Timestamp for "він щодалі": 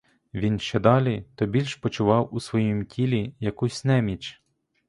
0.33-1.25